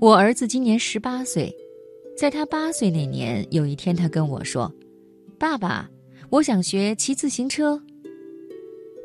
[0.00, 1.52] 我儿子今年十八岁，
[2.16, 4.72] 在他八岁那年，有一天他跟我说
[5.40, 5.90] ：“爸爸，
[6.30, 7.82] 我想学骑自行车。”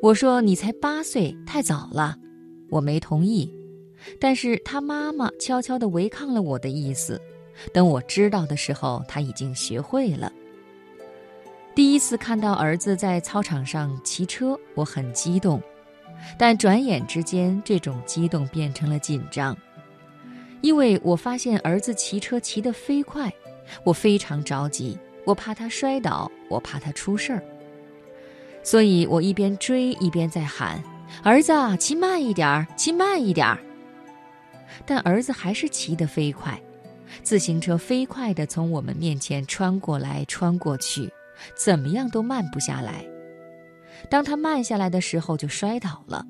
[0.03, 2.15] 我说：“你才八岁，太早了。”
[2.69, 3.51] 我没同意，
[4.19, 7.19] 但是他妈妈悄悄地违抗了我的意思。
[7.73, 10.31] 等我知道的时候，他已经学会了。
[11.73, 15.59] 第一次看到儿子在操场上骑车，我很激动，
[16.37, 19.57] 但转眼之间，这种激动变成了紧张。
[20.63, 23.29] 因为我发现儿子骑车骑得飞快，
[23.83, 27.43] 我非常着急，我怕他摔倒，我怕他出事儿。
[28.63, 30.81] 所以我一边追一边在喊
[31.21, 33.59] ：“儿子，骑慢一点儿，骑慢一点儿。”
[34.87, 36.57] 但儿子还是骑得飞快，
[37.23, 41.11] 自行车飞快地从我们面前穿过来穿过去，
[41.57, 43.05] 怎么样都慢不下来。
[44.09, 46.25] 当他慢下来的时候，就摔倒了。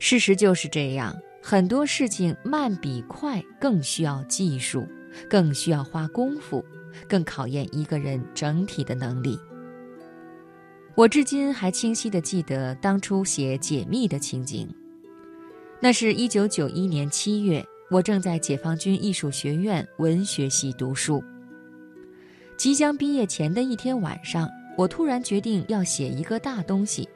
[0.00, 1.16] 事实就是这样。
[1.42, 4.86] 很多事情慢比快更需要技术，
[5.30, 6.64] 更需要花功夫，
[7.08, 9.38] 更考验一个人整体的能力。
[10.94, 14.68] 我至今还清晰的记得当初写《解密》的情景。
[15.80, 21.22] 那是一九九一年七月，我正在解放军艺术学院文学系读书。
[22.56, 27.08] 即将毕业前的一天晚上，我突然决定要写一个大东西。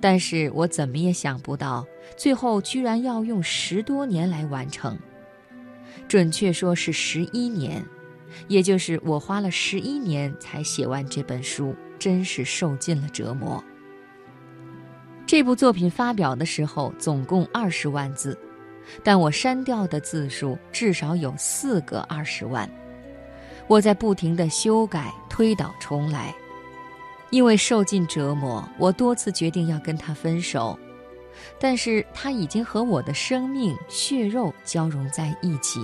[0.00, 4.98] 但是我怎么也想不到，最后居然要用十多年来完成，
[6.06, 7.84] 准确说是十一年，
[8.46, 13.62] 也就是我花了十一年才写完这本书，真是受尽了折磨。
[15.26, 18.38] 这部作品发表的时候总共二十万字，
[19.04, 22.68] 但我删掉的字数至少有四个二十万，
[23.66, 26.34] 我在不停地修改、推倒重来。
[27.30, 30.78] 因为受尽折磨，我多次决定要跟他分手，
[31.60, 35.80] 但是他已经和我的生命血肉交融在一起，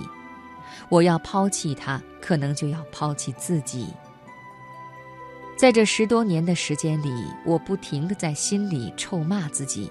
[0.88, 3.88] 我要抛弃他，可能就要抛弃自己。
[5.56, 7.10] 在这十多年的时间里，
[7.44, 9.90] 我不停地在心里臭骂自己：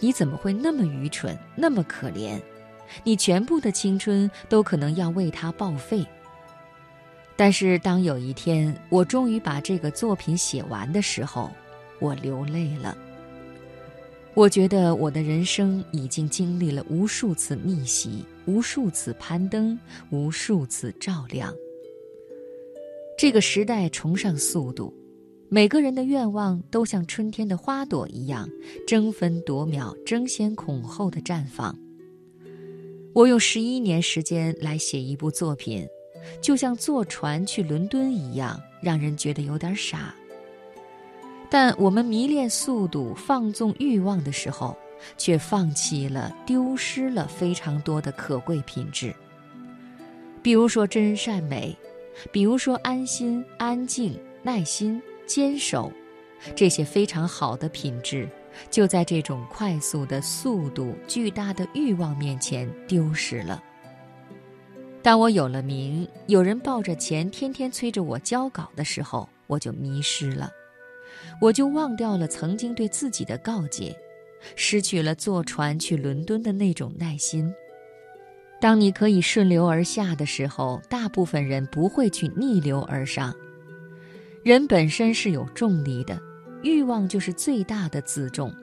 [0.00, 2.40] 你怎么会那么愚蠢，那么可怜？
[3.04, 6.04] 你全部的青春都可能要为他报废。
[7.42, 11.50] 但是，当有一天我终于把这个作品写完的时候，
[11.98, 12.96] 我流泪了。
[14.34, 19.76] 我觉得我的人生已经经历了无数次逆袭，无数次攀登，
[20.10, 21.52] 无数次照亮。
[23.18, 24.94] 这个时代崇尚速度，
[25.48, 28.48] 每个人的愿望都像春天的花朵一样，
[28.86, 31.76] 争分夺秒、争先恐后的绽放。
[33.12, 35.84] 我用十一年时间来写一部作品。
[36.40, 40.14] 就像坐船去伦敦一样，让人觉得有点傻。
[41.50, 44.76] 但我们迷恋速度、放纵欲望的时候，
[45.18, 49.14] 却放弃了、丢失了非常多的可贵品质。
[50.42, 51.76] 比如说真善美，
[52.32, 55.92] 比如说安心、安静、耐心、坚守，
[56.56, 58.28] 这些非常好的品质，
[58.70, 63.62] 就在这种快速的速度、巨大的欲望面前丢失了。
[65.02, 70.48] 当我有了名，有人抱着钱天天催着我交稿的时候，我就迷失了，
[71.40, 73.96] 我就忘掉了曾经对自己的告诫，
[74.54, 77.52] 失去了坐船去伦敦的那种耐心。
[78.60, 83.34] 当你可以顺流而下的时候，大部分人不会去逆流而上。
[84.44, 86.16] 人本身是有重力的，
[86.62, 88.54] 欲望就是最大的自重。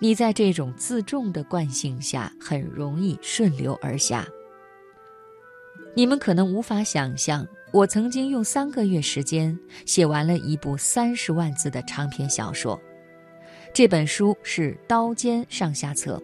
[0.00, 4.26] 你在这种自重的惯性下，很容易顺流而下。
[5.94, 12.80] 你们可能无法想象，我曾经用三个月时间写完了一部三十万字的长篇小说。
[13.74, 16.16] 这本书是《刀尖上下册》。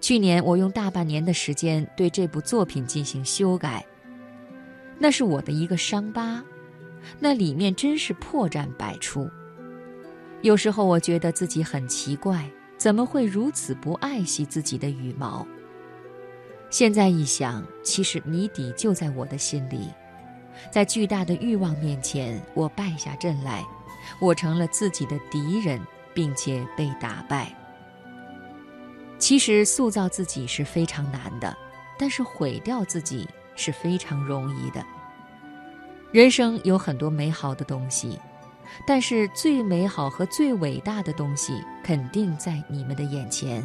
[0.00, 3.84] 去年我用大半年的时间对这部作品进行修改。
[4.98, 6.42] 那是我的一个伤疤，
[7.20, 9.30] 那里面真是破绽百出。
[10.42, 15.46] 有时候我觉得自己很奇怪，怎么会如此不爱惜自己的羽毛？
[16.70, 19.88] 现在一想，其实谜底就在我的心里，
[20.70, 23.64] 在巨大的欲望面前，我败下阵来，
[24.20, 25.80] 我成了自己的敌人，
[26.14, 27.52] 并且被打败。
[29.18, 31.54] 其实塑造自己是非常难的，
[31.98, 34.82] 但是毁掉自己是非常容易的。
[36.12, 38.16] 人生有很多美好的东西，
[38.86, 41.52] 但是最美好和最伟大的东西
[41.82, 43.60] 肯定在你们的眼前。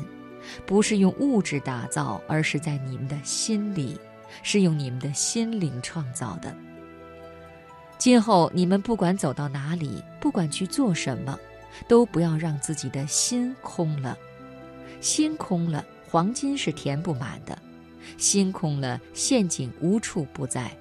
[0.65, 3.99] 不是用物质打造，而是在你们的心里，
[4.43, 6.55] 是用你们的心灵创造的。
[7.97, 11.39] 今后你们不管走到哪里，不管去做什么，
[11.87, 14.17] 都不要让自己的心空了。
[14.99, 17.55] 心空了，黄金是填不满的；
[18.17, 20.71] 心空了，陷阱无处不在。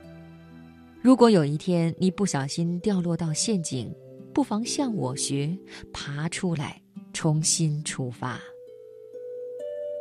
[1.01, 3.95] 如果有一天你不小心掉落到陷阱，
[4.33, 5.57] 不妨向我学，
[5.93, 6.81] 爬出来，
[7.13, 8.41] 重新出发。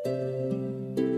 [0.04, 1.13] thank you